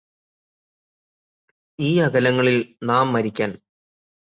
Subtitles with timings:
[1.79, 2.57] ഈ അകലങ്ങളിൽ
[2.83, 3.51] നാം മരിക്കാൻ